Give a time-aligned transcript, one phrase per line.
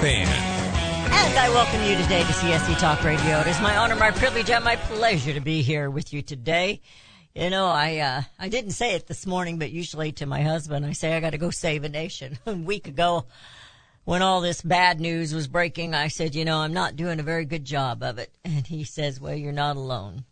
[0.00, 3.40] And I welcome you today to CSC Talk Radio.
[3.40, 6.82] It is my honor, my privilege, and my pleasure to be here with you today.
[7.34, 10.86] You know, I uh, I didn't say it this morning, but usually to my husband,
[10.86, 12.38] I say I got to go save a nation.
[12.46, 13.26] a week ago,
[14.04, 17.24] when all this bad news was breaking, I said, you know, I'm not doing a
[17.24, 18.32] very good job of it.
[18.44, 20.24] And he says, well, you're not alone.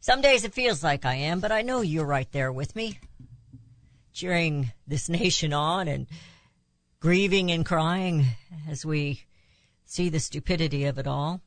[0.00, 2.98] Some days it feels like I am, but I know you're right there with me,
[4.12, 6.08] cheering this nation on and
[7.02, 8.24] grieving and crying
[8.70, 9.24] as we
[9.84, 11.40] see the stupidity of it all.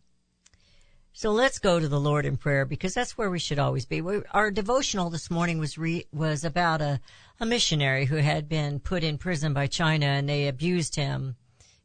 [1.14, 4.02] So let's go to the Lord in prayer because that's where we should always be.
[4.02, 7.00] We, our devotional this morning was re, was about a,
[7.40, 11.38] a missionary who had been put in prison by China and they abused him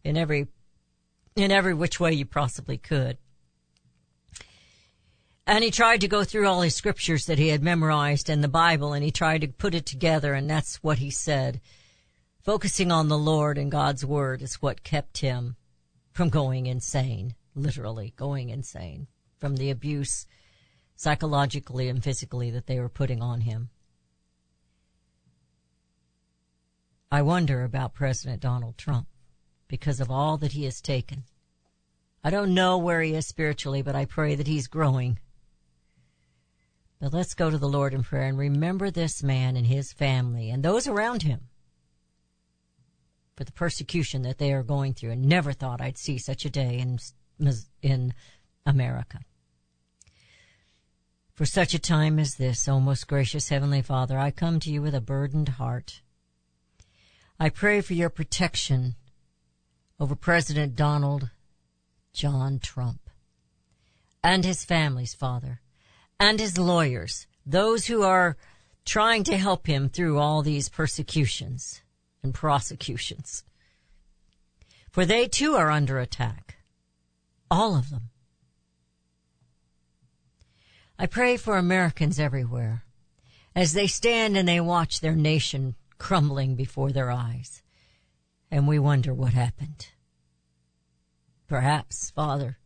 [0.03, 0.49] in every
[1.37, 3.19] in every which way you possibly could.
[5.47, 8.49] And he tried to go through all his scriptures that he had memorized in the
[8.49, 11.61] Bible and he tried to put it together and that's what he said.
[12.51, 15.55] Focusing on the Lord and God's word is what kept him
[16.11, 19.07] from going insane, literally going insane
[19.39, 20.27] from the abuse
[20.97, 23.71] psychologically and physically that they were putting on him.
[27.09, 29.07] I wonder about President Donald Trump
[29.69, 31.23] because of all that he has taken.
[32.25, 35.21] I don't know where he is spiritually, but I pray that he's growing.
[37.01, 40.51] But let's go to the Lord in prayer and remember this man and his family
[40.51, 41.50] and those around him
[43.41, 46.51] for the persecution that they are going through and never thought I'd see such a
[46.51, 46.99] day in,
[47.81, 48.13] in
[48.67, 49.21] America.
[51.33, 54.83] For such a time as this, O most gracious Heavenly Father, I come to you
[54.83, 56.03] with a burdened heart.
[57.39, 58.97] I pray for your protection
[59.99, 61.31] over President Donald
[62.13, 63.09] John Trump
[64.23, 65.63] and his families, Father,
[66.19, 68.37] and his lawyers, those who are
[68.85, 71.81] trying to help him through all these persecutions
[72.23, 73.45] and prosecutions.
[74.91, 76.57] For they too are under attack.
[77.51, 78.11] All of them.
[80.99, 82.85] I pray for Americans everywhere
[83.55, 87.63] as they stand and they watch their nation crumbling before their eyes.
[88.51, 89.89] And we wonder what happened.
[91.47, 92.59] Perhaps, Father,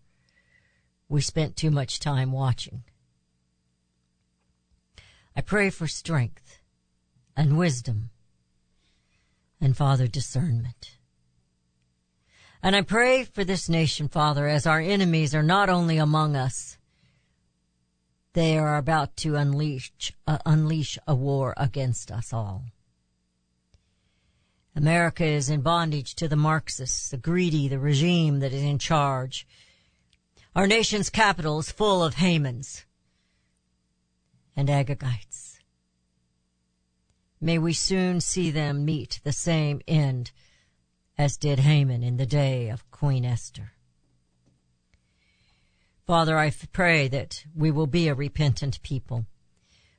[1.09, 2.85] we spent too much time watching.
[5.37, 6.61] I pray for strength
[7.37, 8.11] and wisdom
[9.61, 10.99] and Father, discernment.
[12.63, 16.79] And I pray for this nation, Father, as our enemies are not only among us,
[18.33, 19.93] they are about to unleash,
[20.27, 22.65] uh, unleash a war against us all.
[24.77, 29.47] America is in bondage to the Marxists, the greedy, the regime that is in charge.
[30.57, 32.85] Our nation's capital is full of Hamans
[34.57, 35.54] and Agagites.
[37.45, 40.31] May we soon see them meet the same end
[41.19, 43.73] as did Haman in the day of Queen Esther.
[46.07, 49.27] Father, I pray that we will be a repentant people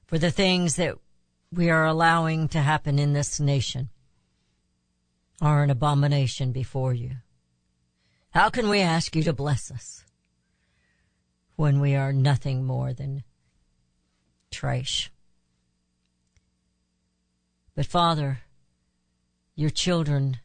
[0.07, 0.95] for the things that
[1.51, 3.89] we are allowing to happen in this nation
[5.39, 7.11] are an abomination before you.
[8.31, 10.03] How can we ask you to bless us
[11.57, 13.23] when we are nothing more than
[14.50, 15.11] trash?
[17.75, 18.39] But Father,
[19.53, 20.37] your children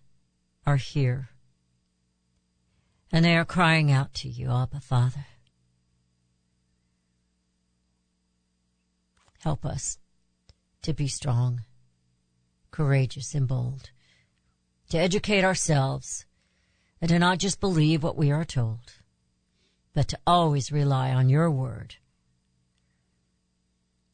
[0.67, 1.29] are here.
[3.13, 5.27] And they are crying out to you, Abba Father.
[9.43, 9.99] Help us
[10.83, 11.63] to be strong,
[12.71, 13.91] courageous, and bold,
[14.91, 16.27] to educate ourselves,
[17.01, 18.93] and to not just believe what we are told,
[19.95, 21.97] but to always rely on your word,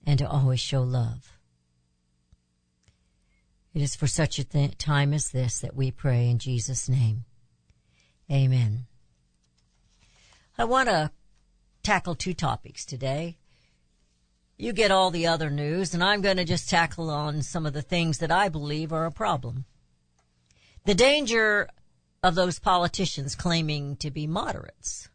[0.06, 1.35] and to always show love.
[3.76, 7.26] It is for such a th- time as this that we pray in Jesus' name.
[8.32, 8.86] Amen.
[10.56, 11.10] I want to
[11.82, 13.36] tackle two topics today.
[14.56, 17.74] You get all the other news, and I'm going to just tackle on some of
[17.74, 19.66] the things that I believe are a problem.
[20.86, 21.68] The danger
[22.22, 25.10] of those politicians claiming to be moderates.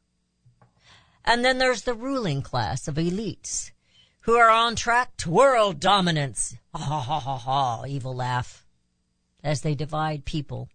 [1.25, 3.71] And then there's the ruling class of elites
[4.21, 6.55] who are on track to world dominance.
[6.73, 8.65] Ha ha ha ha ha, evil laugh.
[9.43, 10.69] As they divide people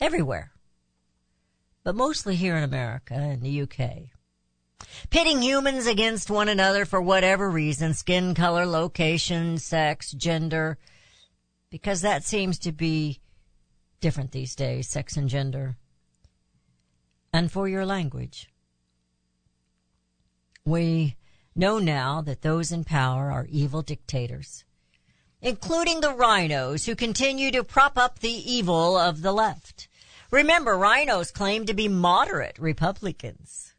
[0.00, 0.52] everywhere,
[1.84, 4.08] but mostly here in America and the UK.
[5.10, 10.78] Pitting humans against one another for whatever reason, skin color, location, sex, gender,
[11.70, 13.20] because that seems to be
[14.00, 15.76] different these days, sex and gender.
[17.32, 18.50] And for your language.
[20.64, 21.16] We
[21.54, 24.64] know now that those in power are evil dictators,
[25.40, 29.88] including the rhinos who continue to prop up the evil of the left.
[30.30, 33.74] Remember, rhinos claim to be moderate Republicans.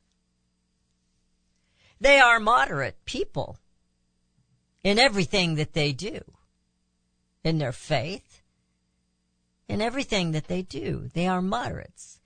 [1.99, 3.57] They are moderate people
[4.83, 6.21] in everything that they do,
[7.43, 8.41] in their faith,
[9.67, 11.09] in everything that they do.
[11.13, 12.19] They are moderates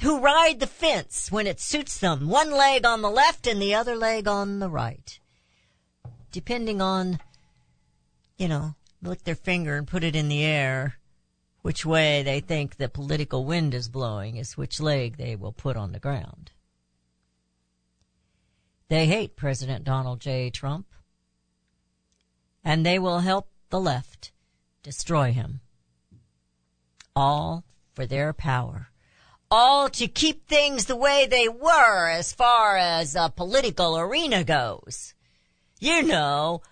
[0.00, 3.74] who ride the fence when it suits them, one leg on the left and the
[3.74, 5.18] other leg on the right.
[6.30, 7.20] Depending on,
[8.38, 10.98] you know, lick their finger and put it in the air,
[11.62, 15.76] which way they think the political wind is blowing is which leg they will put
[15.76, 16.50] on the ground.
[18.88, 20.50] They hate President Donald J.
[20.50, 20.86] Trump,
[22.64, 24.32] and they will help the left
[24.82, 25.60] destroy him.
[27.14, 27.64] All
[27.94, 28.91] for their power
[29.54, 35.12] all to keep things the way they were as far as a political arena goes.
[35.78, 36.62] You know,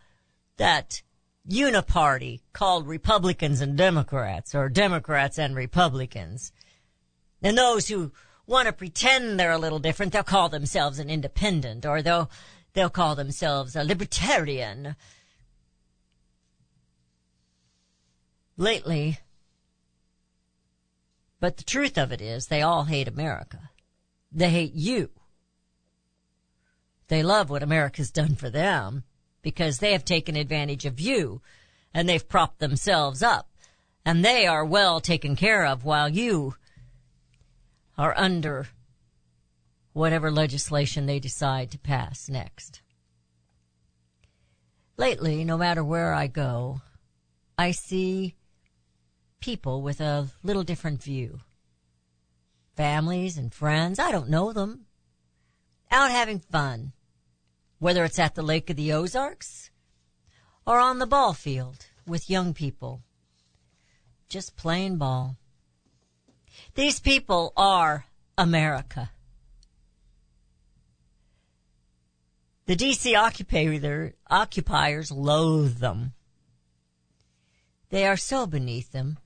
[0.57, 1.03] that
[1.47, 6.53] uniparty called Republicans and Democrats, or Democrats and Republicans.
[7.43, 8.13] And those who
[8.47, 12.31] want to pretend they're a little different, they'll call themselves an independent, or they'll,
[12.73, 14.97] they'll call themselves a libertarian.
[18.57, 19.19] Lately,
[21.41, 23.71] but the truth of it is they all hate America.
[24.31, 25.11] They hate you.
[27.09, 29.03] They love what America's done for them
[29.43, 31.41] because they have taken advantage of you
[31.93, 33.49] and they've propped themselves up
[34.05, 36.55] and they are well taken care of while you
[37.99, 38.69] are under
[39.93, 42.81] whatever legislation they decide to pass next.
[44.97, 46.83] Lately, no matter where I go,
[47.59, 48.37] I see
[49.41, 51.41] people with a little different view.
[52.77, 54.87] Families and friends, I don't know them.
[55.91, 56.93] Out having fun.
[57.79, 59.71] Whether it's at the Lake of the Ozarks
[60.67, 63.03] or on the ball field with young people.
[64.29, 65.37] Just playing ball.
[66.75, 68.07] These people are
[68.39, 69.11] America.
[72.67, 76.13] The DC occupier, occupiers loathe them.
[77.89, 79.19] They are so beneath them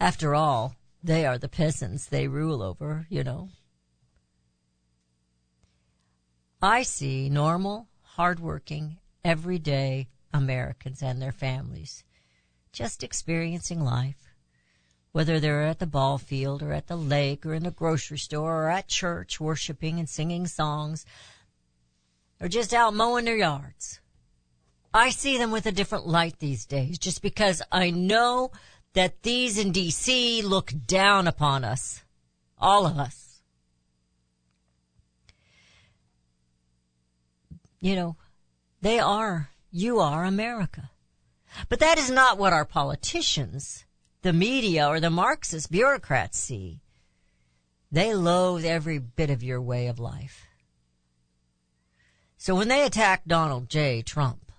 [0.00, 3.50] after all, they are the peasants they rule over, you know.
[6.62, 12.04] I see normal, hardworking, everyday Americans and their families
[12.72, 14.34] just experiencing life,
[15.12, 18.64] whether they're at the ball field or at the lake or in the grocery store
[18.64, 21.04] or at church worshiping and singing songs
[22.40, 24.00] or just out mowing their yards.
[24.92, 28.50] I see them with a different light these days just because I know
[28.92, 32.02] that these in DC look down upon us.
[32.58, 33.40] All of us.
[37.80, 38.16] You know,
[38.82, 40.90] they are, you are America.
[41.68, 43.84] But that is not what our politicians,
[44.22, 46.80] the media, or the Marxist bureaucrats see.
[47.90, 50.46] They loathe every bit of your way of life.
[52.36, 54.02] So when they attack Donald J.
[54.02, 54.52] Trump,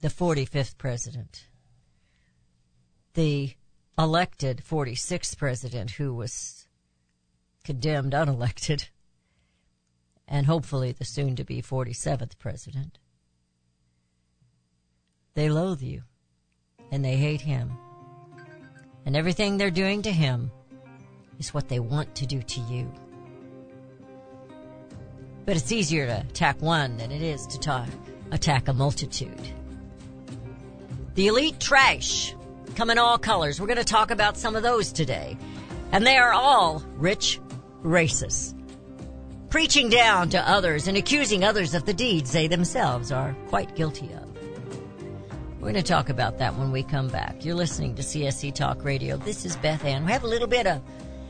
[0.00, 1.46] the 45th president,
[3.14, 3.54] the
[3.98, 6.66] elected 46th president who was
[7.64, 8.88] condemned unelected,
[10.26, 12.98] and hopefully the soon to be 47th president.
[15.34, 16.02] They loathe you
[16.90, 17.76] and they hate him.
[19.06, 20.50] And everything they're doing to him
[21.38, 22.92] is what they want to do to you.
[25.46, 27.88] But it's easier to attack one than it is to talk,
[28.30, 29.40] attack a multitude.
[31.14, 32.34] The elite trash
[32.76, 33.60] come in all colors.
[33.60, 35.36] We're going to talk about some of those today.
[35.92, 37.40] And they are all rich
[37.82, 38.54] racists.
[39.48, 44.12] Preaching down to others and accusing others of the deeds they themselves are quite guilty
[44.12, 44.30] of.
[45.60, 47.44] We're going to talk about that when we come back.
[47.44, 49.16] You're listening to CSC Talk Radio.
[49.16, 50.06] This is Beth Ann.
[50.06, 50.80] We have a little bit of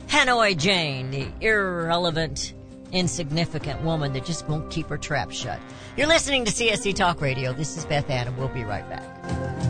[0.07, 2.53] Hanoi Jane, the irrelevant,
[2.93, 5.59] insignificant woman that just won't keep her trap shut.
[5.97, 7.53] You're listening to CSC Talk Radio.
[7.53, 9.70] This is Beth Ann, and we'll be right back.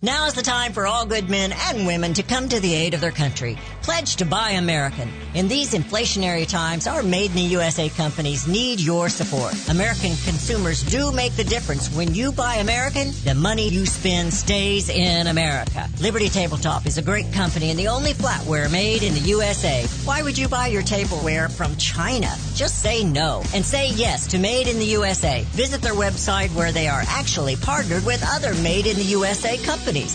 [0.00, 2.94] Now is the time for all good men and women to come to the aid
[2.94, 3.58] of their country.
[3.88, 5.10] Pledge to buy American.
[5.32, 9.54] In these inflationary times, our made in the USA companies need your support.
[9.70, 11.88] American consumers do make the difference.
[11.96, 15.88] When you buy American, the money you spend stays in America.
[16.02, 19.86] Liberty Tabletop is a great company and the only flatware made in the USA.
[20.04, 22.30] Why would you buy your tableware from China?
[22.54, 25.44] Just say no and say yes to Made in the USA.
[25.52, 30.14] Visit their website where they are actually partnered with other Made in the USA companies.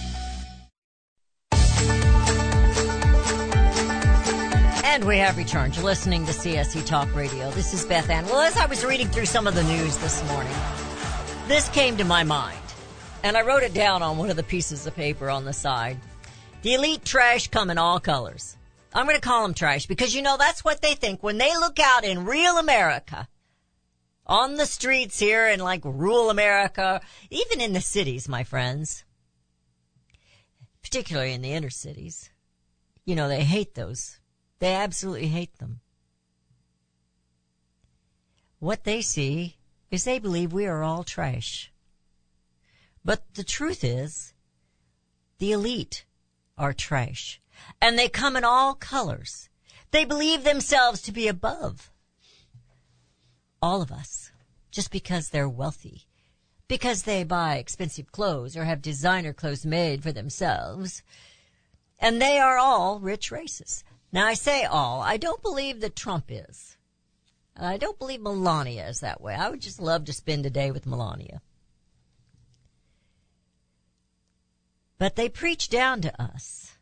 [4.91, 5.77] And we have returned.
[5.77, 7.49] You're listening to CSC Talk Radio.
[7.51, 8.25] This is Beth Ann.
[8.25, 10.51] Well, as I was reading through some of the news this morning,
[11.47, 12.59] this came to my mind.
[13.23, 15.97] And I wrote it down on one of the pieces of paper on the side.
[16.61, 18.57] The elite trash come in all colors.
[18.93, 21.55] I'm going to call them trash because you know that's what they think when they
[21.55, 23.29] look out in real America.
[24.27, 29.05] On the streets here in like rural America, even in the cities, my friends.
[30.83, 32.29] Particularly in the inner cities.
[33.05, 34.17] You know, they hate those
[34.61, 35.79] they absolutely hate them.
[38.59, 39.57] What they see
[39.89, 41.71] is they believe we are all trash.
[43.03, 44.33] But the truth is,
[45.39, 46.05] the elite
[46.59, 47.41] are trash.
[47.81, 49.49] And they come in all colors.
[49.89, 51.91] They believe themselves to be above
[53.63, 54.31] all of us
[54.69, 56.03] just because they're wealthy.
[56.67, 61.01] Because they buy expensive clothes or have designer clothes made for themselves.
[61.97, 63.83] And they are all rich races.
[64.11, 65.01] Now I say all.
[65.01, 66.77] I don't believe that Trump is.
[67.55, 69.35] And I don't believe Melania is that way.
[69.35, 71.41] I would just love to spend a day with Melania.
[74.97, 76.73] But they preach down to us.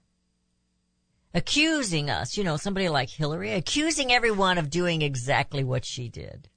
[1.33, 6.49] Accusing us, you know, somebody like Hillary, accusing everyone of doing exactly what she did.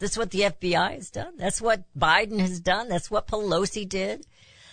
[0.00, 1.36] That's what the FBI has done.
[1.36, 2.88] That's what Biden has done.
[2.88, 4.26] That's what Pelosi did.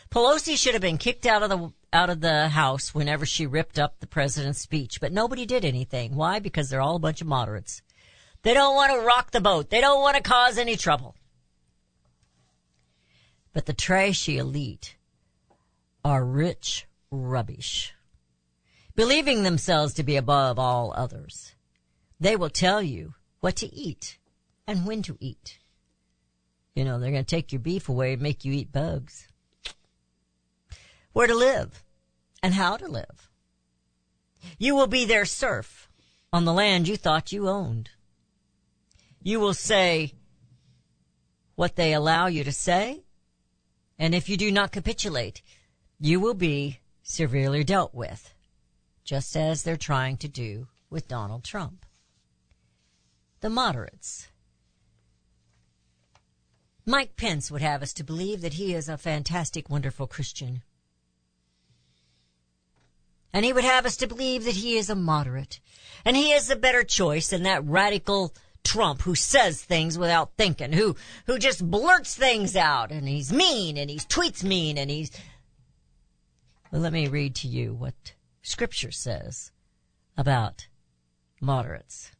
[0.09, 3.79] Pelosi should have been kicked out of the out of the House whenever she ripped
[3.79, 6.15] up the president's speech, but nobody did anything.
[6.15, 6.39] Why?
[6.39, 7.81] Because they're all a bunch of moderates.
[8.43, 9.69] They don't want to rock the boat.
[9.69, 11.15] They don't want to cause any trouble.
[13.53, 14.97] But the trashy elite
[16.03, 17.93] are rich rubbish,
[18.95, 21.55] believing themselves to be above all others.
[22.19, 24.19] They will tell you what to eat
[24.67, 25.59] and when to eat.
[26.75, 29.29] You know, they're going to take your beef away and make you eat bugs
[31.15, 31.81] where to live,
[32.45, 33.31] and how to live.
[34.59, 35.89] You will be their serf
[36.31, 37.89] on the land you thought you owned.
[39.23, 40.13] You will say
[41.55, 43.01] what they allow you to say,
[43.97, 45.41] and if you do not capitulate,
[45.99, 48.35] you will be severely dealt with,
[49.03, 51.83] just as they're trying to do with Donald Trump.
[53.39, 54.27] The moderates.
[56.85, 60.61] Mike Pence would have us to believe that he is a fantastic, wonderful Christian.
[63.35, 65.59] And he would have us to believe that he is a moderate.
[66.05, 70.71] And he is a better choice than that radical Trump who says things without thinking,
[70.71, 75.11] who, who just blurts things out and he's mean and he tweets mean and he's,
[76.71, 79.51] well, let me read to you what scripture says
[80.15, 80.69] about
[81.41, 82.11] moderates.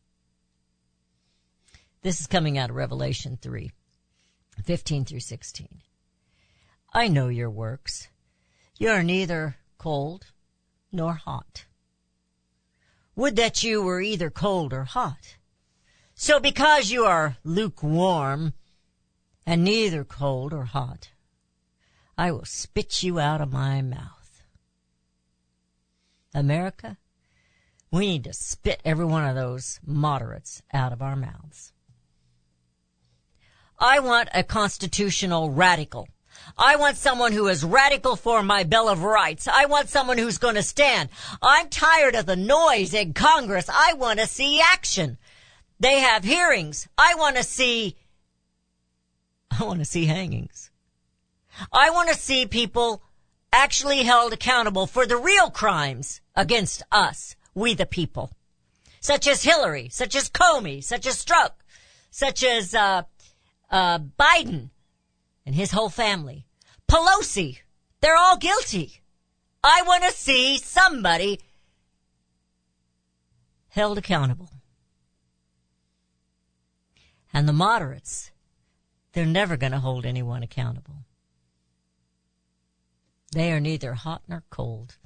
[2.02, 3.72] This is coming out of Revelation 3,
[4.66, 5.82] 15 through 16.
[6.94, 8.10] I know your works.
[8.78, 10.26] You are neither cold
[10.96, 11.66] nor hot.
[13.16, 15.38] Would that you were either cold or hot.
[16.16, 18.54] So because you are lukewarm
[19.46, 21.12] and neither cold or hot,
[22.18, 24.44] I will spit you out of my mouth.
[26.34, 26.98] America,
[27.92, 31.74] we need to spit every one of those moderates out of our mouths.
[33.80, 36.08] I want a constitutional radical.
[36.58, 39.48] I want someone who is radical for my Bill of Rights.
[39.48, 41.10] I want someone who's going to stand.
[41.42, 43.70] I'm tired of the noise in Congress.
[43.70, 45.18] I want to see action.
[45.80, 46.88] They have hearings.
[46.98, 47.96] I want to see,
[49.52, 50.72] I want to see hangings.
[51.72, 53.02] I want to see people
[53.52, 58.32] actually held accountable for the real crimes against us, we the people.
[59.00, 61.52] Such as Hillary, such as Comey, such as Strzok,
[62.12, 63.04] such as, uh,
[63.70, 64.70] uh, Biden
[65.46, 66.46] and his whole family.
[66.88, 67.60] Pelosi,
[68.02, 69.02] they're all guilty.
[69.64, 71.40] I want to see somebody
[73.70, 74.50] held accountable.
[77.34, 78.32] And the moderates,
[79.14, 81.06] they're never going to hold anyone accountable.
[83.34, 84.98] They are neither hot nor cold.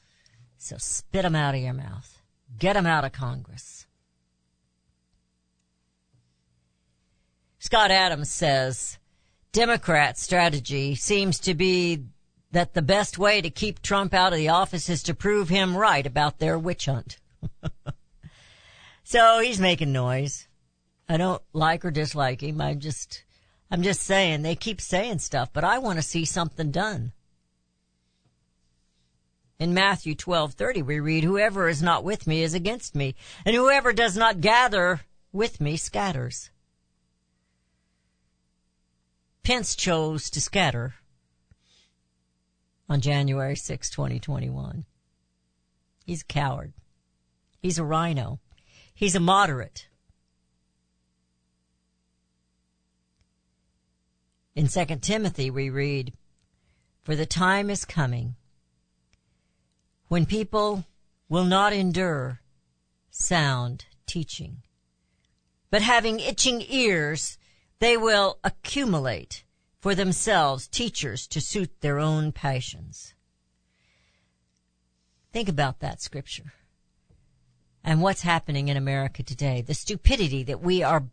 [0.57, 2.19] So spit them out of your mouth.
[2.57, 3.87] Get them out of Congress.
[7.59, 8.99] Scott Adams says,
[9.51, 12.05] Democrat strategy seems to be
[12.51, 15.75] that the best way to keep Trump out of the office is to prove him
[15.75, 17.17] right about their witch hunt.
[19.03, 20.47] so he's making noise.
[21.07, 22.61] I don't like or dislike him.
[22.61, 23.23] I just,
[23.71, 27.13] I'm just saying they keep saying stuff, but I want to see something done.
[29.57, 33.91] In Matthew 12:30 we read whoever is not with me is against me and whoever
[33.91, 35.01] does not gather
[35.33, 36.49] with me scatters.
[39.49, 40.93] Pence chose to scatter
[42.87, 44.85] on January 6, 2021.
[46.05, 46.73] He's a coward.
[47.59, 48.39] He's a rhino.
[48.93, 49.87] He's a moderate.
[54.53, 56.13] In 2 Timothy, we read,
[57.01, 58.35] For the time is coming
[60.09, 60.85] when people
[61.27, 62.41] will not endure
[63.09, 64.61] sound teaching,
[65.71, 67.38] but having itching ears,
[67.79, 69.43] they will accumulate
[69.79, 73.13] for themselves teachers to suit their own passions.
[75.31, 76.53] Think about that scripture
[77.83, 79.61] and what's happening in America today.
[79.61, 81.05] The stupidity that we are,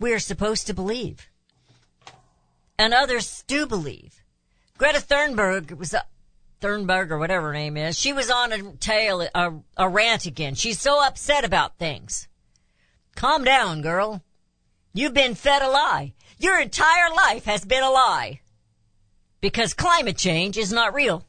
[0.00, 1.28] we are supposed to believe
[2.78, 4.24] and others do believe.
[4.76, 6.02] Greta Thunberg was a,
[6.60, 7.98] Thunberg or whatever her name is.
[7.98, 10.54] She was on a tail, a, a rant again.
[10.54, 12.28] She's so upset about things.
[13.14, 14.22] Calm down, girl.
[14.92, 16.12] You've been fed a lie.
[16.38, 18.40] Your entire life has been a lie.
[19.40, 21.24] Because climate change is not real.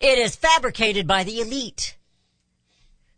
[0.00, 1.96] It is fabricated by the elite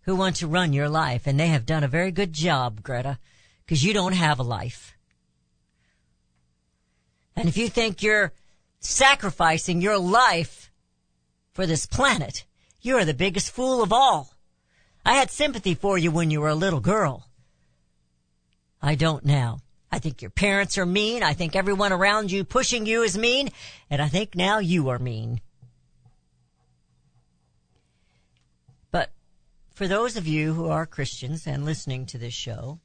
[0.02, 3.18] who want to run your life, and they have done a very good job, Greta,
[3.64, 4.96] because you don't have a life.
[7.34, 8.32] And if you think you're
[8.80, 10.70] sacrificing your life
[11.52, 12.44] for this planet,
[12.80, 14.32] you're the biggest fool of all.
[15.04, 17.26] I had sympathy for you when you were a little girl.
[18.82, 19.60] I don't now.
[19.90, 21.22] I think your parents are mean.
[21.22, 23.50] I think everyone around you pushing you is mean.
[23.88, 25.40] And I think now you are mean.
[28.90, 29.10] But
[29.74, 32.80] for those of you who are Christians and listening to this show,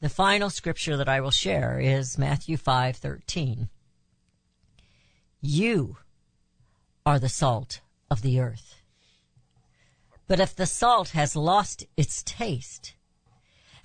[0.00, 3.68] the final scripture that I will share is Matthew 5:13.
[5.42, 5.98] You
[7.04, 8.82] are the salt of the earth.
[10.26, 12.94] But if the salt has lost its taste,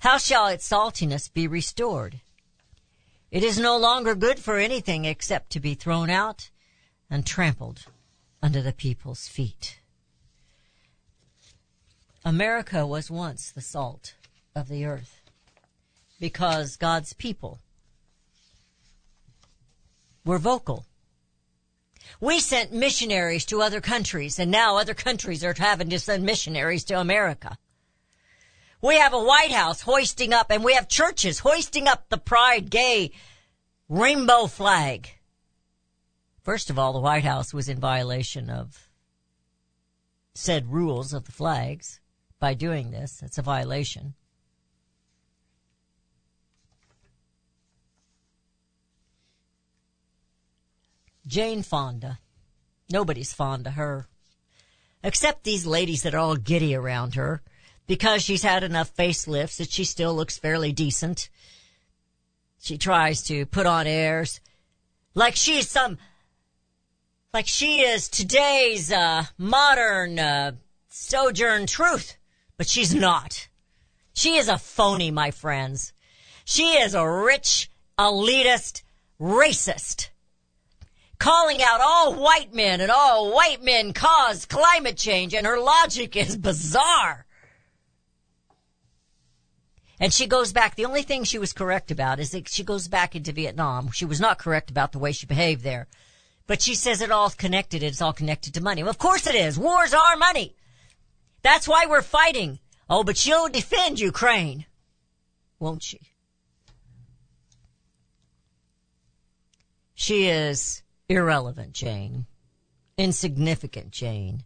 [0.00, 2.20] how shall its saltiness be restored?
[3.30, 6.50] It is no longer good for anything except to be thrown out
[7.10, 7.86] and trampled
[8.42, 9.80] under the people's feet.
[12.24, 14.14] America was once the salt
[14.54, 15.20] of the earth
[16.18, 17.60] because God's people
[20.24, 20.86] were vocal.
[22.20, 26.84] We sent missionaries to other countries and now other countries are having to send missionaries
[26.84, 27.58] to America.
[28.82, 32.70] We have a White House hoisting up and we have churches hoisting up the pride
[32.70, 33.12] gay
[33.88, 35.10] rainbow flag.
[36.42, 38.88] First of all, the White House was in violation of
[40.34, 42.00] said rules of the flags
[42.38, 43.22] by doing this.
[43.22, 44.14] It's a violation.
[51.26, 52.20] Jane Fonda.
[52.88, 54.06] Nobody's fond of her.
[55.02, 57.42] Except these ladies that are all giddy around her
[57.86, 61.28] because she's had enough facelifts that she still looks fairly decent.
[62.60, 64.40] She tries to put on airs
[65.14, 65.98] like she's some,
[67.32, 70.52] like she is today's, uh, modern, uh,
[70.88, 72.16] sojourn truth,
[72.56, 73.48] but she's not.
[74.12, 75.92] She is a phony, my friends.
[76.44, 78.82] She is a rich, elitist,
[79.20, 80.10] racist
[81.18, 86.16] calling out all white men and all white men cause climate change and her logic
[86.16, 87.25] is bizarre.
[89.98, 92.86] And she goes back, the only thing she was correct about is that she goes
[92.86, 93.90] back into Vietnam.
[93.92, 95.86] She was not correct about the way she behaved there.
[96.46, 98.82] But she says it all connected, it's all connected to money.
[98.82, 99.58] Well, of course it is.
[99.58, 100.54] Wars are money.
[101.42, 102.58] That's why we're fighting.
[102.88, 104.66] Oh, but she'll defend Ukraine.
[105.58, 106.00] Won't she?
[109.94, 112.26] She is irrelevant Jane,
[112.98, 114.44] insignificant Jane,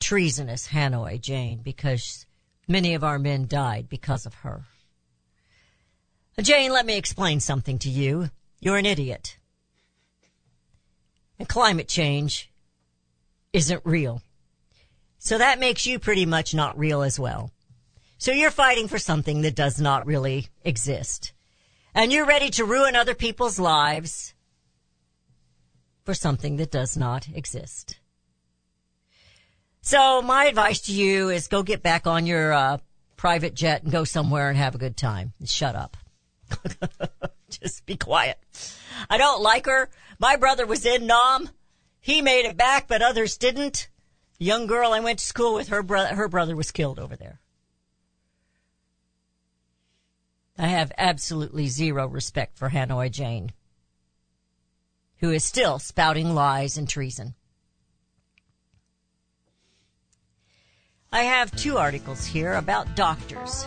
[0.00, 2.26] treasonous Hanoi Jane, because
[2.72, 4.64] many of our men died because of her.
[6.40, 8.30] Jane, let me explain something to you.
[8.58, 9.36] You're an idiot.
[11.38, 12.50] And climate change
[13.52, 14.22] isn't real.
[15.18, 17.52] So that makes you pretty much not real as well.
[18.18, 21.32] So you're fighting for something that does not really exist.
[21.94, 24.34] And you're ready to ruin other people's lives
[26.04, 27.98] for something that does not exist.
[29.82, 32.78] So my advice to you is go get back on your uh,
[33.16, 35.32] private jet and go somewhere and have a good time.
[35.44, 35.96] Shut up.
[37.50, 38.38] Just be quiet.
[39.10, 39.90] I don't like her.
[40.18, 41.50] My brother was in Nam.
[42.00, 43.88] He made it back, but others didn't.
[44.38, 47.40] Young girl I went to school with, her brother, her brother was killed over there.
[50.56, 53.52] I have absolutely zero respect for Hanoi Jane
[55.22, 57.34] who is still spouting lies and treason.
[61.14, 63.64] I have two articles here about doctors.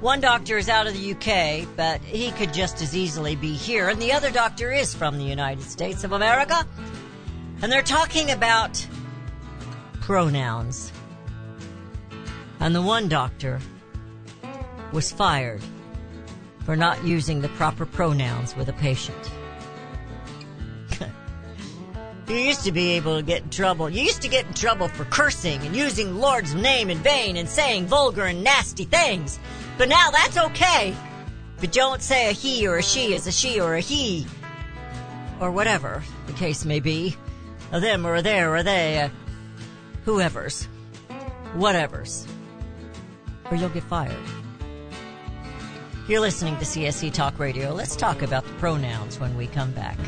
[0.00, 3.88] One doctor is out of the UK, but he could just as easily be here,
[3.88, 6.66] and the other doctor is from the United States of America.
[7.62, 8.86] And they're talking about
[10.02, 10.92] pronouns.
[12.60, 13.58] And the one doctor
[14.92, 15.62] was fired
[16.66, 19.30] for not using the proper pronouns with a patient.
[22.30, 23.90] You used to be able to get in trouble.
[23.90, 27.48] You used to get in trouble for cursing and using Lord's name in vain and
[27.48, 29.40] saying vulgar and nasty things.
[29.76, 30.94] But now that's okay.
[31.58, 34.28] But don't say a he or a she is a she or a he.
[35.40, 37.16] Or whatever the case may be.
[37.72, 39.00] A them or a there or a they.
[39.00, 39.08] Uh,
[40.04, 40.66] whoever's.
[41.54, 42.28] Whatever's.
[43.50, 44.14] Or you'll get fired.
[46.06, 47.74] You're listening to CSC Talk Radio.
[47.74, 49.98] Let's talk about the pronouns when we come back.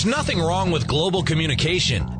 [0.00, 2.19] There's nothing wrong with global communication.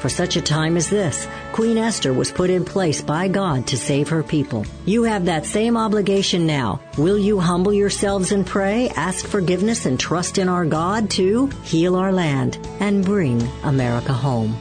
[0.00, 3.76] For such a time as this, Queen Esther was put in place by God to
[3.76, 4.64] save her people.
[4.86, 6.80] You have that same obligation now.
[6.96, 11.96] Will you humble yourselves and pray, ask forgiveness, and trust in our God to heal
[11.96, 14.56] our land and bring America home?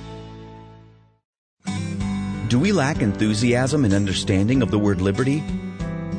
[2.50, 5.42] Do we lack enthusiasm and understanding of the word liberty?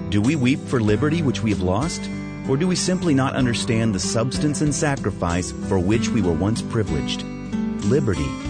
[0.09, 2.01] Do we weep for liberty which we have lost?
[2.49, 6.63] Or do we simply not understand the substance and sacrifice for which we were once
[6.63, 7.23] privileged?
[7.85, 8.50] Liberty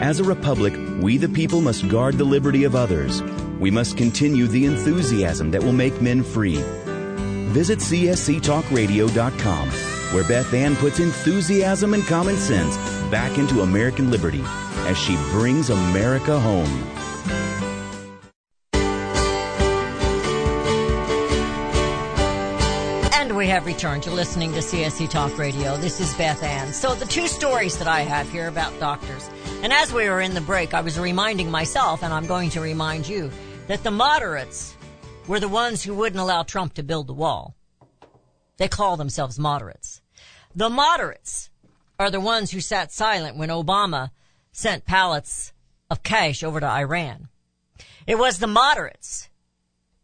[0.00, 3.22] As a republic, we the people must guard the liberty of others.
[3.58, 6.58] We must continue the enthusiasm that will make men free.
[7.48, 9.68] Visit csctalkradio.com,
[10.14, 12.76] where Beth Ann puts enthusiasm and common sense
[13.10, 14.42] back into American liberty
[14.86, 16.68] as she brings America home.
[23.14, 25.78] And we have returned to listening to CSC Talk Radio.
[25.78, 26.74] This is Beth Ann.
[26.74, 29.30] So the two stories that I have here about doctors.
[29.66, 32.60] And as we were in the break, I was reminding myself, and I'm going to
[32.60, 33.32] remind you,
[33.66, 34.76] that the moderates
[35.26, 37.56] were the ones who wouldn't allow Trump to build the wall.
[38.58, 40.02] They call themselves moderates.
[40.54, 41.50] The moderates
[41.98, 44.10] are the ones who sat silent when Obama
[44.52, 45.52] sent pallets
[45.90, 47.26] of cash over to Iran.
[48.06, 49.28] It was the moderates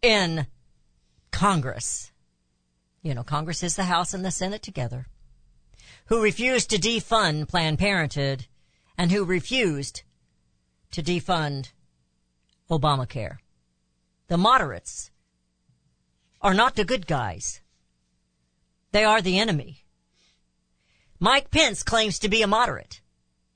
[0.02, 0.48] in
[1.30, 2.10] Congress.
[3.00, 5.06] You know, Congress is the House and the Senate together
[6.06, 8.48] who refused to defund Planned Parenthood
[9.02, 10.04] and who refused
[10.92, 11.72] to defund
[12.70, 13.38] Obamacare.
[14.28, 15.10] The moderates
[16.40, 17.62] are not the good guys.
[18.92, 19.78] They are the enemy.
[21.18, 23.00] Mike Pence claims to be a moderate.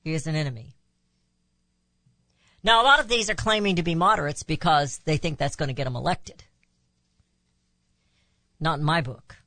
[0.03, 0.75] He is an enemy.
[2.61, 5.69] Now, a lot of these are claiming to be moderates because they think that's going
[5.69, 6.43] to get them elected.
[8.59, 9.37] Not in my book.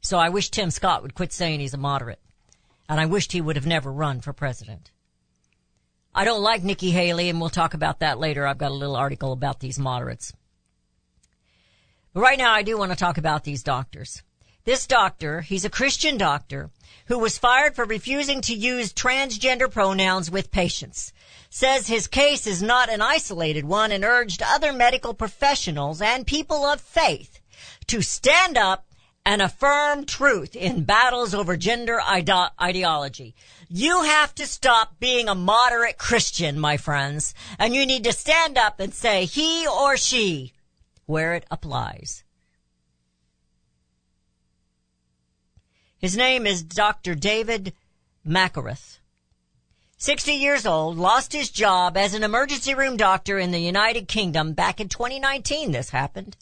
[0.00, 2.18] So I wish Tim Scott would quit saying he's a moderate.
[2.92, 4.90] And I wished he would have never run for president.
[6.14, 8.46] I don't like Nikki Haley, and we'll talk about that later.
[8.46, 10.34] I've got a little article about these moderates.
[12.12, 14.22] But right now, I do want to talk about these doctors.
[14.64, 16.68] This doctor, he's a Christian doctor,
[17.06, 21.14] who was fired for refusing to use transgender pronouns with patients,
[21.48, 26.66] says his case is not an isolated one and urged other medical professionals and people
[26.66, 27.40] of faith
[27.86, 28.84] to stand up
[29.24, 33.34] and affirm truth in battles over gender ide- ideology.
[33.68, 38.58] You have to stop being a moderate Christian, my friends, and you need to stand
[38.58, 40.52] up and say he or she
[41.06, 42.24] where it applies.
[45.98, 47.14] His name is Dr.
[47.14, 47.74] David
[48.24, 48.98] Mackereth.
[49.98, 54.52] 60 years old, lost his job as an emergency room doctor in the United Kingdom
[54.52, 56.36] back in 2019 this happened.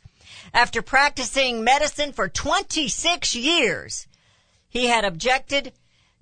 [0.52, 4.06] After practicing medicine for 26 years,
[4.68, 5.72] he had objected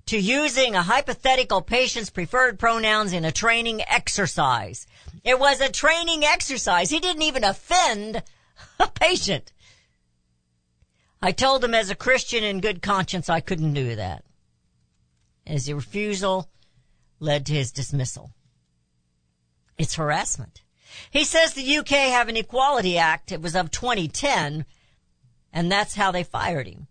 [0.07, 4.87] to using a hypothetical patient's preferred pronouns in a training exercise.
[5.23, 6.89] It was a training exercise.
[6.89, 8.23] He didn't even offend
[8.79, 9.51] a patient.
[11.21, 14.23] I told him as a Christian in good conscience I couldn't do that.
[15.45, 16.49] His refusal
[17.19, 18.31] led to his dismissal.
[19.77, 20.61] It's harassment.
[21.11, 23.31] He says the UK have an Equality Act.
[23.31, 24.65] It was of 2010,
[25.53, 26.87] and that's how they fired him.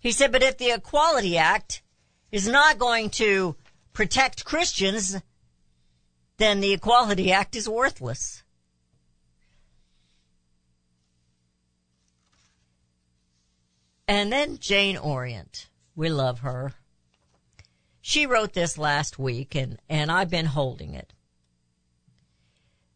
[0.00, 1.82] He said, but if the Equality Act
[2.30, 3.56] is not going to
[3.92, 5.20] protect Christians,
[6.38, 8.42] then the Equality Act is worthless.
[14.08, 15.68] And then Jane Orient.
[15.94, 16.74] We love her.
[18.00, 21.12] She wrote this last week and, and I've been holding it.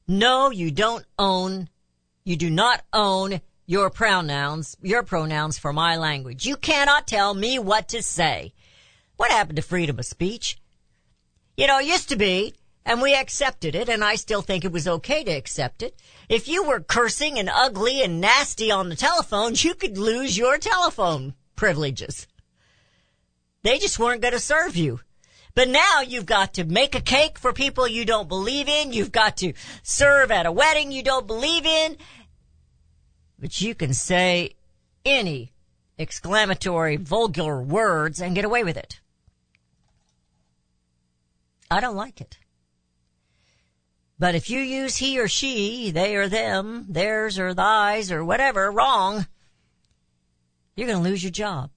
[0.08, 1.68] No, you don't own,
[2.24, 6.46] you do not own your pronouns, your pronouns for my language.
[6.46, 8.52] You cannot tell me what to say.
[9.16, 10.58] What happened to freedom of speech?
[11.56, 14.70] You know, it used to be, and we accepted it, and I still think it
[14.70, 16.00] was okay to accept it.
[16.28, 20.56] If you were cursing and ugly and nasty on the telephone, you could lose your
[20.58, 22.28] telephone privileges.
[23.64, 25.00] They just weren't going to serve you.
[25.56, 28.92] But now you've got to make a cake for people you don't believe in.
[28.92, 31.96] You've got to serve at a wedding you don't believe in.
[33.38, 34.50] But you can say
[35.06, 35.54] any
[35.98, 39.00] exclamatory vulgar words and get away with it.
[41.70, 42.36] I don't like it.
[44.18, 48.70] But if you use he or she, they or them, theirs or thys or whatever
[48.70, 49.26] wrong,
[50.74, 51.70] you're going to lose your job.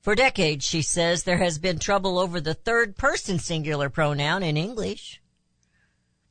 [0.00, 4.56] For decades, she says, there has been trouble over the third person singular pronoun in
[4.56, 5.20] English.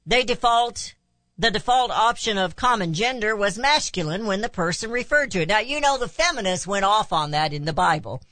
[0.06, 0.96] They default,
[1.38, 5.50] the default option of common gender was masculine when the person referred to it.
[5.50, 8.24] Now, you know, the feminists went off on that in the Bible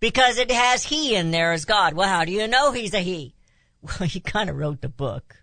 [0.00, 1.94] because it has he in there as God.
[1.94, 3.34] Well, how do you know he's a he?
[3.82, 5.36] Well, he kind of wrote the book.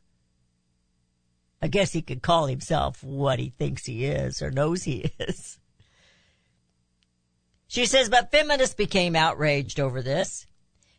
[1.60, 5.58] I guess he could call himself what he thinks he is or knows he is.
[7.78, 10.48] She says, but feminists became outraged over this.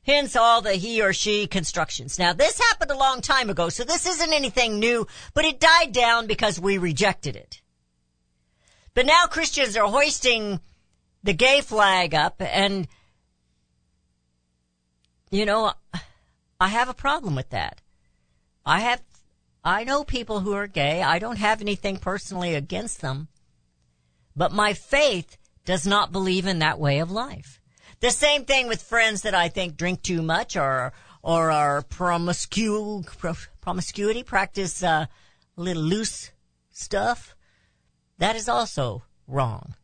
[0.07, 2.21] Hence all the he or she constructions.
[2.21, 5.91] Now this happened a long time ago, so this isn't anything new, but it died
[5.91, 7.61] down because we rejected it.
[8.95, 10.61] But now Christians are hoisting
[11.25, 12.87] the gay flag up and,
[15.33, 15.73] you know,
[16.61, 17.81] I have a problem with that.
[18.65, 19.03] I have,
[19.65, 21.03] I know people who are gay.
[21.03, 23.27] I don't have anything personally against them.
[24.37, 27.61] But my faith does not believe in that way of life.
[28.01, 33.05] The same thing with friends that I think drink too much or or are promiscu-
[33.61, 35.05] promiscuity, practice uh,
[35.57, 36.31] little loose
[36.71, 37.37] stuff.
[38.17, 39.75] That is also wrong.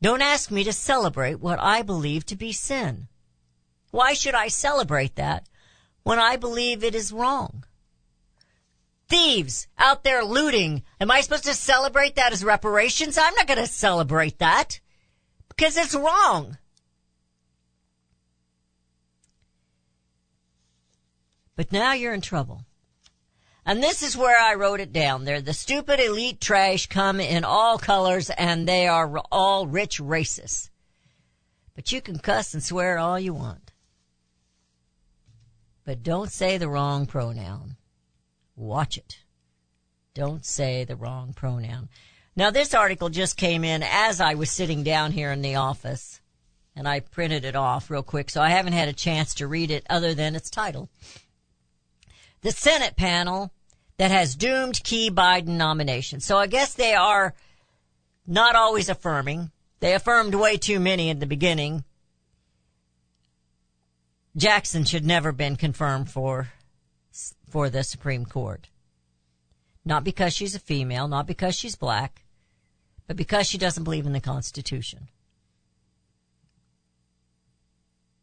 [0.00, 3.08] Don't ask me to celebrate what I believe to be sin.
[3.90, 5.48] Why should I celebrate that
[6.04, 7.64] when I believe it is wrong?
[9.08, 10.82] Thieves out there looting.
[11.00, 13.18] Am I supposed to celebrate that as reparations?
[13.18, 14.80] I'm not going to celebrate that
[15.48, 16.58] because it's wrong.
[21.56, 22.64] But now you're in trouble.
[23.66, 25.42] And this is where I wrote it down there.
[25.42, 30.70] The stupid elite trash come in all colors and they are all rich racists.
[31.74, 33.72] But you can cuss and swear all you want.
[35.84, 37.76] But don't say the wrong pronoun.
[38.58, 39.18] Watch it.
[40.14, 41.88] Don't say the wrong pronoun.
[42.34, 46.20] Now this article just came in as I was sitting down here in the office
[46.74, 49.70] and I printed it off real quick, so I haven't had a chance to read
[49.70, 50.88] it other than its title.
[52.42, 53.52] The Senate panel
[53.96, 56.18] that has doomed key Biden nomination.
[56.18, 57.34] So I guess they are
[58.26, 59.52] not always affirming.
[59.78, 61.84] They affirmed way too many in the beginning.
[64.36, 66.48] Jackson should never been confirmed for
[67.48, 68.68] for the Supreme Court.
[69.84, 72.24] Not because she's a female, not because she's black,
[73.06, 75.08] but because she doesn't believe in the Constitution.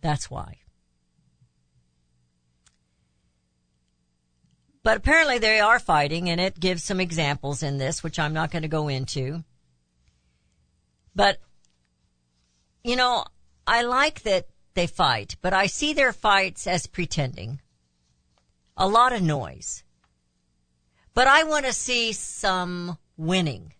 [0.01, 0.57] That's why.
[4.83, 8.51] But apparently they are fighting, and it gives some examples in this, which I'm not
[8.51, 9.43] going to go into.
[11.15, 11.39] But,
[12.83, 13.25] you know,
[13.65, 14.45] I like that
[14.75, 17.61] they fight, but I see their fights as pretending.
[18.77, 19.83] A lot of noise.
[21.13, 23.73] But I want to see some winning.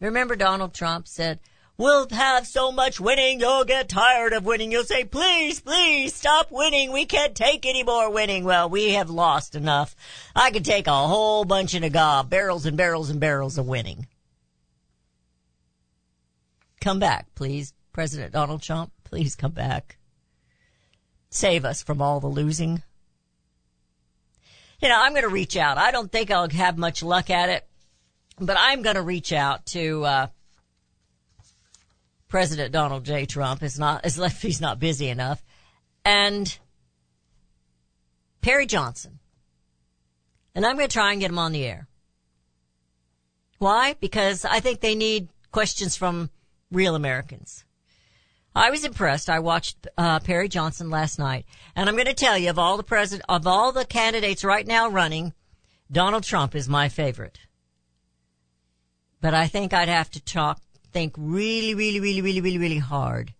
[0.00, 1.40] Remember Donald Trump said,
[1.78, 4.70] We'll have so much winning, you'll get tired of winning.
[4.70, 6.92] You'll say, please, please stop winning.
[6.92, 8.44] We can't take any more winning.
[8.44, 9.96] Well, we have lost enough.
[10.36, 14.06] I could take a whole bunch of gob, barrels and barrels and barrels of winning.
[16.80, 17.72] Come back, please.
[17.92, 19.98] President Donald Trump, please come back.
[21.30, 22.82] Save us from all the losing.
[24.82, 25.78] You know, I'm going to reach out.
[25.78, 27.64] I don't think I'll have much luck at it,
[28.40, 30.26] but I'm going to reach out to, uh,
[32.26, 33.26] President Donald J.
[33.26, 35.44] Trump is not, as if he's not busy enough.
[36.04, 36.58] And
[38.40, 39.20] Perry Johnson.
[40.54, 41.86] And I'm going to try and get him on the air.
[43.58, 43.94] Why?
[44.00, 46.30] Because I think they need questions from
[46.72, 47.64] real Americans.
[48.54, 49.30] I was impressed.
[49.30, 52.76] I watched uh, Perry Johnson last night, and I'm going to tell you of all
[52.76, 55.32] the president of all the candidates right now running,
[55.90, 57.38] Donald Trump is my favorite.
[59.20, 60.60] But I think I'd have to talk
[60.92, 63.32] think really, really, really, really, really, really hard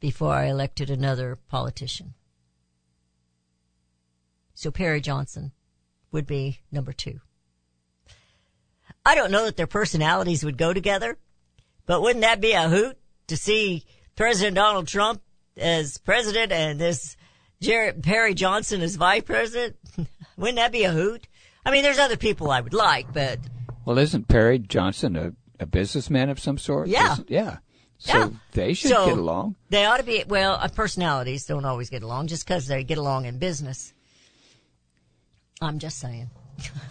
[0.00, 2.14] before I elected another politician.
[4.54, 5.52] So Perry Johnson
[6.12, 7.20] would be number two.
[9.04, 11.18] I don't know that their personalities would go together,
[11.84, 12.96] but wouldn't that be a hoot
[13.26, 13.84] to see
[14.16, 15.22] President Donald Trump
[15.56, 17.16] as president and this
[17.60, 19.76] Jared Perry Johnson as vice president?
[20.36, 21.26] wouldn't that be a hoot?
[21.64, 23.38] I mean, there's other people I would like, but.
[23.84, 26.88] Well, isn't Perry Johnson a a businessman of some sort?
[26.88, 27.12] Yeah.
[27.12, 27.58] Isn't, yeah.
[27.98, 28.28] So yeah.
[28.52, 29.56] they should so get along.
[29.70, 32.98] They ought to be, well, uh, personalities don't always get along just because they get
[32.98, 33.94] along in business.
[35.62, 36.28] I'm just saying.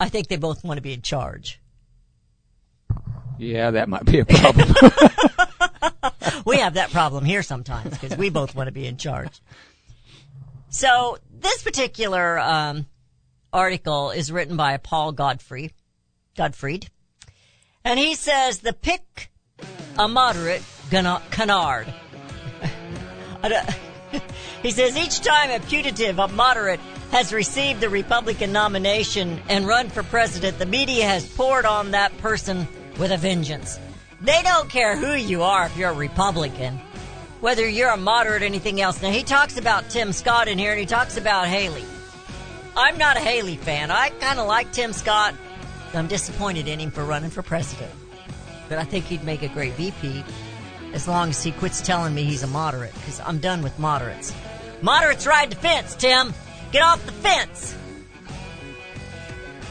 [0.00, 1.60] I think they both want to be in charge.
[3.38, 4.74] Yeah, that might be a problem.
[6.44, 9.40] we have that problem here sometimes because we both want to be in charge.
[10.68, 12.86] So this particular um,
[13.52, 15.72] article is written by Paul Godfrey,
[16.36, 16.88] Godfried.
[17.84, 19.30] And he says the pick
[19.98, 21.86] a moderate canard.
[24.62, 26.80] he says each time a putative, a moderate,
[27.10, 32.16] has received the Republican nomination and run for president, the media has poured on that
[32.18, 32.66] person
[32.98, 33.78] with a vengeance.
[34.20, 36.80] They don't care who you are if you're a Republican,
[37.40, 39.02] whether you're a moderate or anything else.
[39.02, 41.84] Now he talks about Tim Scott in here and he talks about Haley.
[42.76, 43.90] I'm not a Haley fan.
[43.90, 45.34] I kind of like Tim Scott.
[45.92, 47.92] I'm disappointed in him for running for president.
[48.68, 50.24] But I think he'd make a great VP
[50.92, 54.32] as long as he quits telling me he's a moderate, because I'm done with moderates.
[54.80, 56.32] Moderates ride the fence, Tim!
[56.72, 57.76] Get off the fence!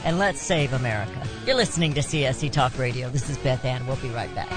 [0.03, 1.27] And let's save America.
[1.45, 3.09] You're listening to CSC Talk Radio.
[3.09, 3.85] This is Beth Ann.
[3.85, 4.47] We'll be right back.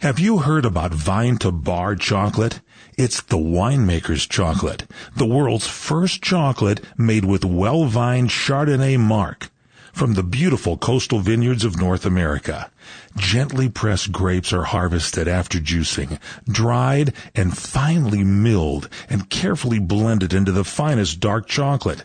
[0.00, 2.60] Have you heard about Vine to Bar chocolate?
[2.98, 4.84] It's the winemaker's chocolate,
[5.16, 9.50] the world's first chocolate made with well-vined Chardonnay marc
[9.96, 12.70] from the beautiful coastal vineyards of North America.
[13.16, 20.52] Gently pressed grapes are harvested after juicing, dried and finely milled and carefully blended into
[20.52, 22.04] the finest dark chocolate.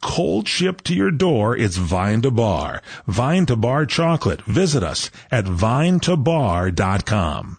[0.00, 2.80] cold shipped to your door, it's Vine to Bar.
[3.06, 4.42] Vine to Bar chocolate.
[4.42, 7.58] Visit us at vinetobar.com.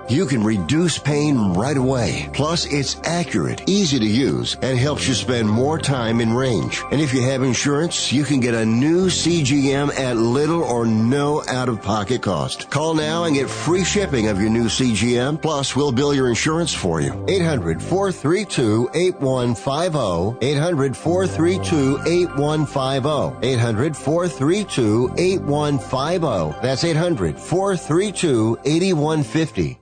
[0.09, 2.29] You can reduce pain right away.
[2.33, 6.81] Plus, it's accurate, easy to use, and helps you spend more time in range.
[6.91, 11.43] And if you have insurance, you can get a new CGM at little or no
[11.47, 12.69] out of pocket cost.
[12.69, 15.41] Call now and get free shipping of your new CGM.
[15.41, 17.25] Plus, we'll bill your insurance for you.
[17.27, 20.45] 800 432 8150.
[20.45, 23.47] 800 432 8150.
[23.47, 26.61] 800 432 8150.
[26.61, 29.81] That's 800 432 8150.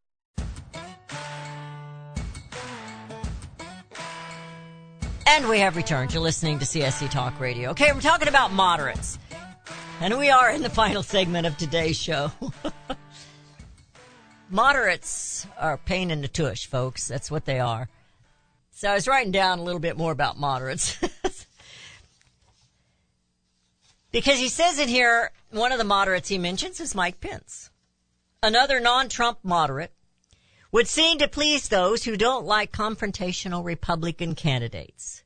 [5.33, 6.13] And we have returned.
[6.13, 7.69] You're listening to CSC Talk Radio.
[7.69, 9.17] Okay, we're talking about moderates.
[10.01, 12.33] And we are in the final segment of today's show.
[14.49, 17.07] moderates are pain in the tush, folks.
[17.07, 17.87] That's what they are.
[18.71, 20.99] So I was writing down a little bit more about moderates.
[24.11, 27.69] because he says in here, one of the moderates he mentions is Mike Pence.
[28.43, 29.93] Another non-Trump moderate
[30.71, 35.23] would seem to please those who don't like confrontational Republican candidates.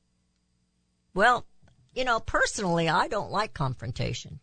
[1.13, 1.45] Well,
[1.93, 4.39] you know, personally, I don't like confrontation.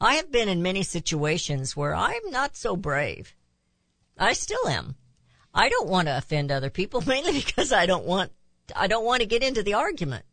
[0.00, 3.34] I have been in many situations where I'm not so brave.
[4.18, 4.96] I still am.
[5.54, 8.32] I don't want to offend other people mainly because I don't want,
[8.74, 10.24] I don't want to get into the argument.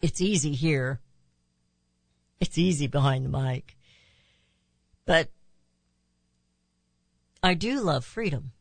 [0.00, 1.00] It's easy here.
[2.40, 3.76] It's easy behind the mic.
[5.04, 5.30] But
[7.42, 8.52] I do love freedom.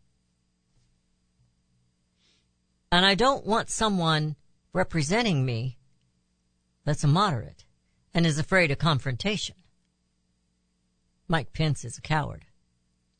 [2.91, 4.35] And I don't want someone
[4.73, 5.77] representing me
[6.83, 7.65] that's a moderate
[8.13, 9.55] and is afraid of confrontation.
[11.27, 12.45] Mike Pence is a coward.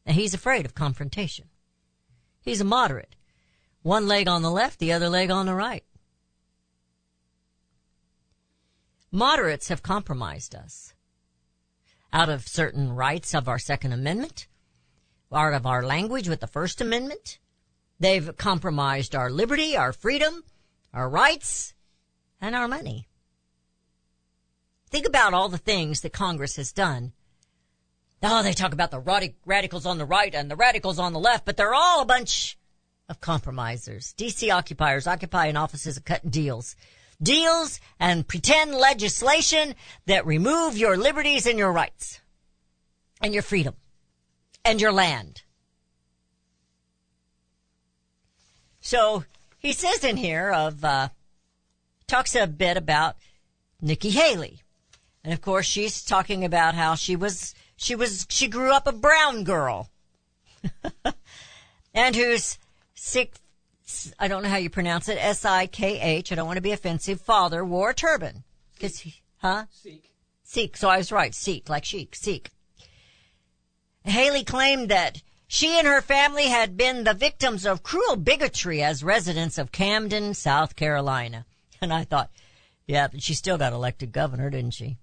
[0.06, 1.46] And he's afraid of confrontation.
[2.42, 3.16] He's a moderate.
[3.84, 5.84] One leg on the left, the other leg on the right.
[9.12, 10.94] Moderates have compromised us
[12.12, 14.48] out of certain rights of our Second Amendment,
[15.32, 17.40] out of our language with the First Amendment.
[18.02, 20.44] They've compromised our liberty, our freedom,
[20.92, 21.76] our rights,
[22.42, 23.08] and our money.
[24.90, 27.14] Think about all the things that Congress has done.
[28.24, 31.46] Oh, they talk about the radicals on the right and the radicals on the left,
[31.46, 32.58] but they're all a bunch
[33.08, 34.16] of compromisers.
[34.18, 36.76] DC occupiers occupying offices and cutting deals.
[37.22, 39.76] Deals and pretend legislation
[40.08, 42.20] that remove your liberties and your rights
[43.22, 43.76] and your freedom
[44.66, 45.44] and your land.
[48.82, 49.24] So
[49.60, 51.10] he says in here of, uh,
[52.08, 53.16] talks a bit about
[53.80, 54.62] Nikki Haley.
[55.24, 58.92] And of course she's talking about how she was, she was, she grew up a
[58.92, 59.90] brown girl.
[61.94, 62.58] and whose
[62.96, 63.36] sick,
[64.20, 67.64] I don't know how you pronounce it, S-I-K-H, I don't want to be offensive, father
[67.64, 68.44] wore a turban.
[68.80, 69.66] Cause he, huh?
[69.72, 70.12] Sikh.
[70.44, 72.50] Sikh, so I was right, Sikh, like Sheik, Sikh.
[74.04, 75.22] Haley claimed that
[75.54, 80.34] she and her family had been the victims of cruel bigotry as residents of Camden,
[80.34, 81.46] South Carolina.
[81.82, 82.30] And I thought,
[82.88, 84.98] yeah, but she still got elected governor, didn't she?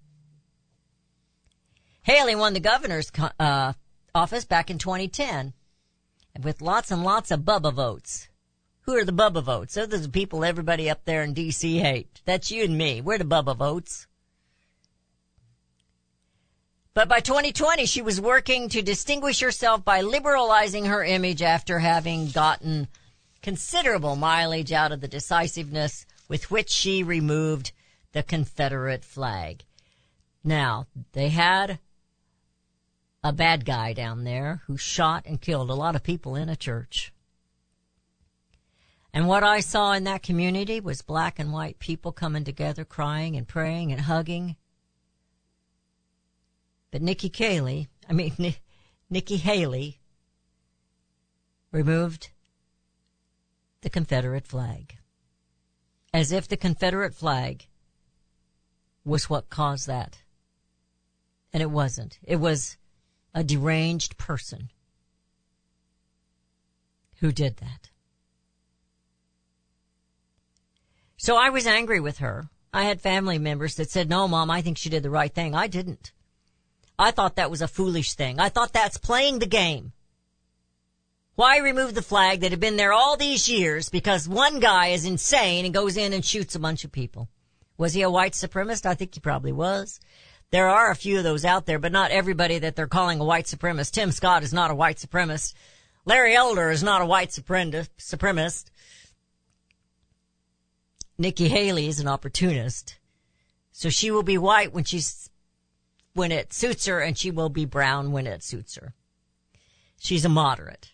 [2.03, 3.75] Haley won the governor's uh,
[4.15, 5.53] office back in 2010
[6.41, 8.29] with lots and lots of Bubba votes.
[8.83, 9.75] Who are the Bubba votes?
[9.75, 11.79] Those are the people everybody up there in D.C.
[11.79, 12.23] hate.
[12.25, 13.03] That's you and me.
[13.03, 14.07] We're the Bubba votes.
[16.99, 22.31] But by 2020, she was working to distinguish herself by liberalizing her image after having
[22.31, 22.89] gotten
[23.41, 27.71] considerable mileage out of the decisiveness with which she removed
[28.11, 29.63] the Confederate flag.
[30.43, 31.79] Now, they had
[33.23, 36.57] a bad guy down there who shot and killed a lot of people in a
[36.57, 37.13] church.
[39.15, 43.37] And what I saw in that community was black and white people coming together, crying
[43.37, 44.57] and praying and hugging
[46.99, 48.57] but Nikki Haley, I mean,
[49.09, 50.01] Nikki Haley
[51.71, 52.31] removed
[53.83, 54.97] the Confederate flag.
[56.13, 57.69] As if the Confederate flag
[59.05, 60.23] was what caused that.
[61.53, 62.19] And it wasn't.
[62.25, 62.77] It was
[63.33, 64.71] a deranged person
[67.21, 67.91] who did that.
[71.17, 72.49] So I was angry with her.
[72.73, 75.55] I had family members that said, no, mom, I think she did the right thing.
[75.55, 76.11] I didn't.
[76.99, 78.41] I thought that was a foolish thing.
[78.41, 79.93] I thought that's playing the game.
[81.37, 85.05] Why remove the flag that had been there all these years because one guy is
[85.05, 87.29] insane and goes in and shoots a bunch of people?
[87.77, 88.87] Was he a white supremacist?
[88.87, 90.01] I think he probably was.
[90.51, 93.25] There are a few of those out there, but not everybody that they're calling a
[93.25, 93.93] white supremacist.
[93.93, 95.55] Tim Scott is not a white supremacist.
[96.05, 98.65] Larry Elder is not a white supremacist.
[101.19, 102.99] Nikki Haley is an opportunist.
[103.71, 105.31] So she will be white when she's
[106.15, 108.95] when it suits her and she will be brown when it suits her.
[109.99, 110.93] She's a moderate.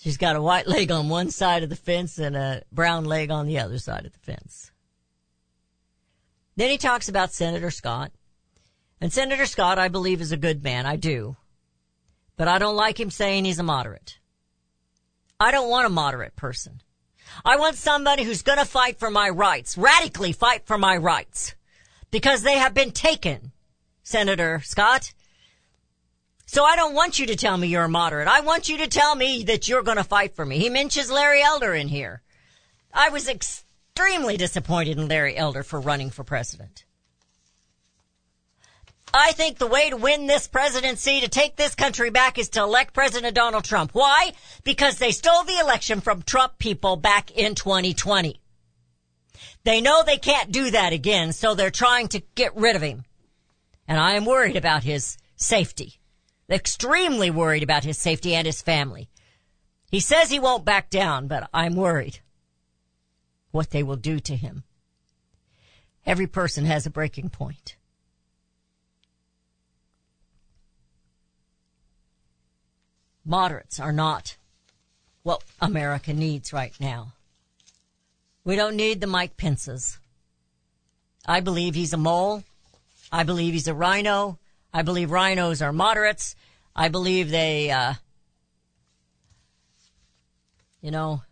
[0.00, 3.30] She's got a white leg on one side of the fence and a brown leg
[3.30, 4.70] on the other side of the fence.
[6.56, 8.12] Then he talks about Senator Scott.
[9.00, 10.86] And Senator Scott, I believe, is a good man.
[10.86, 11.36] I do.
[12.36, 14.18] But I don't like him saying he's a moderate.
[15.40, 16.80] I don't want a moderate person.
[17.44, 21.54] I want somebody who's gonna fight for my rights, radically fight for my rights.
[22.10, 23.52] Because they have been taken
[24.04, 25.12] Senator Scott.
[26.46, 28.28] So I don't want you to tell me you're a moderate.
[28.28, 30.58] I want you to tell me that you're going to fight for me.
[30.58, 32.22] He mentions Larry Elder in here.
[32.92, 36.84] I was extremely disappointed in Larry Elder for running for president.
[39.12, 42.62] I think the way to win this presidency, to take this country back, is to
[42.62, 43.92] elect President Donald Trump.
[43.92, 44.32] Why?
[44.64, 48.40] Because they stole the election from Trump people back in 2020.
[49.62, 53.04] They know they can't do that again, so they're trying to get rid of him.
[53.86, 55.98] And I am worried about his safety.
[56.48, 59.08] Extremely worried about his safety and his family.
[59.90, 62.20] He says he won't back down, but I'm worried
[63.50, 64.64] what they will do to him.
[66.04, 67.76] Every person has a breaking point.
[73.24, 74.36] Moderates are not
[75.22, 77.12] what America needs right now.
[78.44, 79.98] We don't need the Mike Pences.
[81.24, 82.42] I believe he's a mole.
[83.14, 84.40] I believe he's a rhino.
[84.72, 86.34] I believe rhinos are moderates.
[86.74, 87.94] I believe they, uh,
[90.80, 91.22] you know,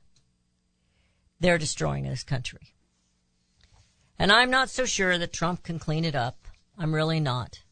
[1.41, 2.75] they're destroying this country.
[4.17, 6.47] And I'm not so sure that Trump can clean it up.
[6.79, 7.65] I'm really not.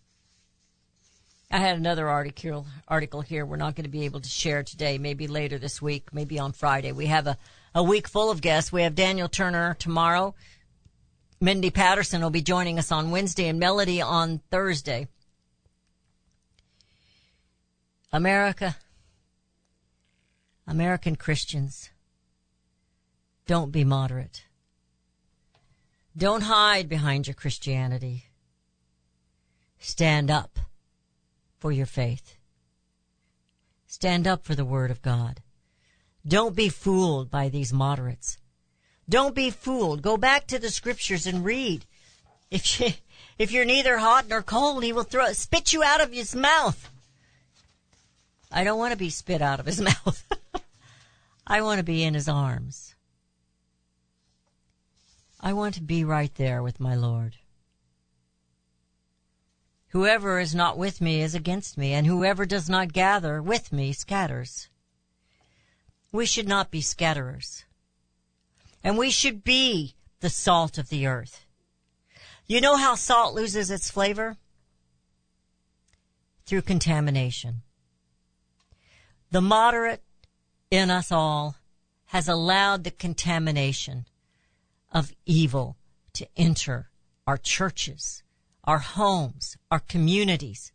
[1.49, 4.99] I had another article article here we're not going to be able to share today,
[4.99, 6.91] maybe later this week, maybe on Friday.
[6.91, 7.39] We have a,
[7.77, 8.73] a week full of guests.
[8.73, 10.35] We have Daniel Turner tomorrow.
[11.43, 15.09] Mindy Patterson will be joining us on Wednesday and Melody on Thursday.
[18.13, 18.77] America,
[20.67, 21.89] American Christians,
[23.47, 24.45] don't be moderate.
[26.15, 28.25] Don't hide behind your Christianity.
[29.79, 30.59] Stand up
[31.59, 32.37] for your faith.
[33.87, 35.41] Stand up for the Word of God.
[36.27, 38.37] Don't be fooled by these moderates.
[39.11, 40.03] Don't be fooled.
[40.03, 41.85] Go back to the scriptures and read.
[42.49, 42.91] If you,
[43.39, 46.89] if you're neither hot nor cold, he will throw, spit you out of his mouth.
[48.53, 50.25] I don't want to be spit out of his mouth.
[51.45, 52.95] I want to be in his arms.
[55.41, 57.35] I want to be right there with my Lord.
[59.89, 63.93] Whoever is not with me is against me, and whoever does not gather with me
[63.93, 64.69] scatters.
[66.13, 67.65] We should not be scatterers.
[68.83, 71.45] And we should be the salt of the earth.
[72.47, 74.37] You know how salt loses its flavor?
[76.47, 77.63] Through contamination.
[79.31, 80.03] The moderate
[80.71, 81.57] in us all
[82.07, 84.07] has allowed the contamination
[84.93, 85.77] of evil
[86.15, 86.91] to enter
[87.27, 88.25] our churches,
[88.65, 90.73] our homes, our communities.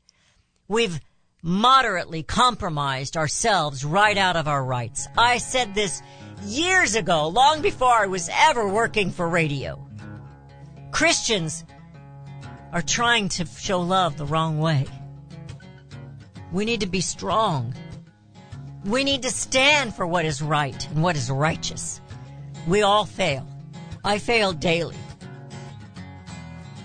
[0.70, 1.02] We've
[1.42, 5.08] moderately compromised ourselves right out of our rights.
[5.18, 6.02] I said this
[6.46, 9.86] years ago, long before I was ever working for radio.
[10.92, 11.66] Christians
[12.72, 14.86] are trying to show love the wrong way.
[16.52, 17.74] We need to be strong.
[18.86, 22.00] We need to stand for what is right and what is righteous.
[22.68, 23.48] We all fail.
[24.04, 24.98] I fail daily.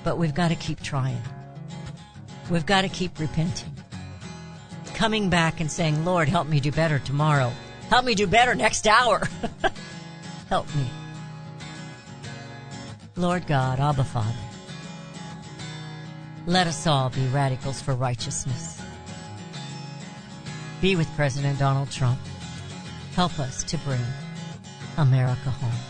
[0.02, 1.20] But we've got to keep trying.
[2.50, 3.72] We've got to keep repenting.
[4.94, 7.52] Coming back and saying, Lord, help me do better tomorrow.
[7.90, 9.28] Help me do better next hour.
[10.48, 10.86] help me.
[13.16, 14.32] Lord God, Abba Father,
[16.46, 18.80] let us all be radicals for righteousness.
[20.80, 22.20] Be with President Donald Trump.
[23.16, 24.00] Help us to bring
[24.96, 25.89] America home.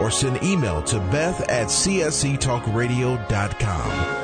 [0.00, 4.23] or send email to beth at csctalkradio.com.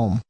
[0.01, 0.21] home.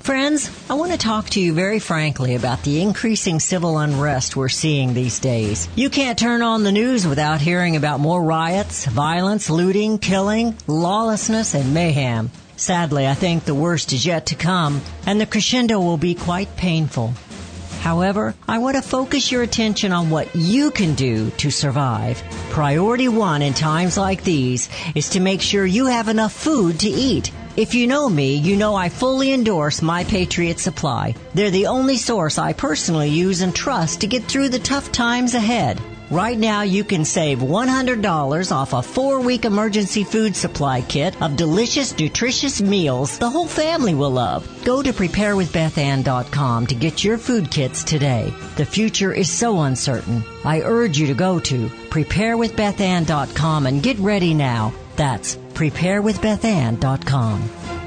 [0.00, 4.48] Friends, I want to talk to you very frankly about the increasing civil unrest we're
[4.48, 5.68] seeing these days.
[5.76, 11.54] You can't turn on the news without hearing about more riots, violence, looting, killing, lawlessness,
[11.54, 12.32] and mayhem.
[12.56, 16.56] Sadly, I think the worst is yet to come, and the crescendo will be quite
[16.56, 17.14] painful.
[17.82, 22.22] However, I want to focus your attention on what you can do to survive.
[22.50, 26.88] Priority one in times like these is to make sure you have enough food to
[26.88, 31.14] eat if you know me, you know I fully endorse My Patriot Supply.
[31.34, 35.34] They're the only source I personally use and trust to get through the tough times
[35.34, 35.78] ahead.
[36.12, 41.36] Right now, you can save $100 off a four week emergency food supply kit of
[41.36, 44.46] delicious, nutritious meals the whole family will love.
[44.62, 48.30] Go to preparewithbethann.com to get your food kits today.
[48.56, 50.22] The future is so uncertain.
[50.44, 54.74] I urge you to go to preparewithbethann.com and get ready now.
[54.96, 57.81] That's preparewithbethann.com.